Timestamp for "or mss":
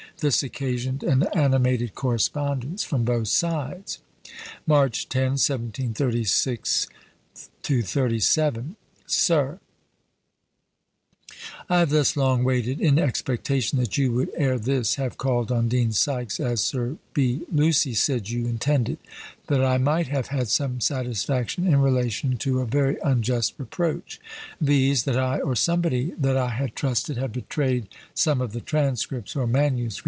29.35-29.99